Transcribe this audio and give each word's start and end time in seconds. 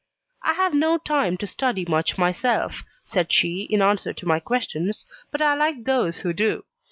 "I 0.41 0.53
have 0.53 0.73
no 0.73 0.97
time 0.97 1.37
to 1.37 1.45
study 1.45 1.85
much 1.87 2.17
myself," 2.17 2.83
said 3.05 3.31
she, 3.31 3.65
in 3.69 3.83
answer 3.83 4.13
to 4.13 4.25
my 4.25 4.39
questions; 4.39 5.05
"but 5.31 5.43
I 5.43 5.53
like 5.53 5.83
those 5.83 6.21
who 6.21 6.33
do. 6.33 6.63